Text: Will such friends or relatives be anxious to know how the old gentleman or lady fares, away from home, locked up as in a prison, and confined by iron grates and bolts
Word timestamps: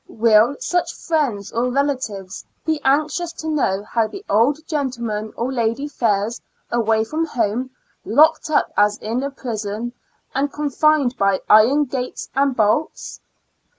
Will 0.09 0.55
such 0.59 0.95
friends 0.95 1.51
or 1.51 1.69
relatives 1.69 2.43
be 2.65 2.81
anxious 2.83 3.31
to 3.33 3.47
know 3.47 3.83
how 3.83 4.07
the 4.07 4.25
old 4.27 4.65
gentleman 4.67 5.31
or 5.37 5.53
lady 5.53 5.87
fares, 5.87 6.41
away 6.71 7.03
from 7.03 7.23
home, 7.27 7.69
locked 8.03 8.49
up 8.49 8.73
as 8.75 8.97
in 8.97 9.21
a 9.21 9.29
prison, 9.29 9.93
and 10.33 10.51
confined 10.51 11.15
by 11.19 11.39
iron 11.47 11.85
grates 11.85 12.29
and 12.33 12.55
bolts 12.55 13.19